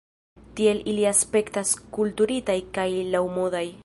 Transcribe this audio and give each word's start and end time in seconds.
Tiel 0.59 0.79
ili 0.93 1.03
aspektas 1.09 1.73
kulturitaj 1.97 2.57
kaj 2.79 2.87
laŭmodaj. 3.17 3.67